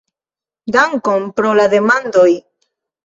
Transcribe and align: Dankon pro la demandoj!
Dankon 0.77 1.29
pro 1.41 1.51
la 1.59 1.67
demandoj! 1.75 2.27